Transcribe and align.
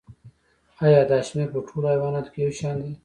ایا 0.85 1.01
دا 1.09 1.17
شمیر 1.27 1.49
په 1.53 1.59
ټولو 1.67 1.85
حیواناتو 1.93 2.31
کې 2.33 2.39
یو 2.43 2.51
شان 2.59 2.75
دی 2.83 2.93